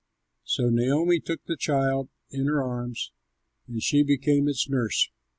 So 0.43 0.71
Naomi 0.71 1.19
took 1.19 1.45
the 1.45 1.55
child 1.55 2.09
in 2.31 2.47
her 2.47 2.59
arms 2.63 3.11
and 3.67 3.83
she 3.83 4.01
became 4.01 4.47
its 4.47 4.67
nurse. 4.67 5.11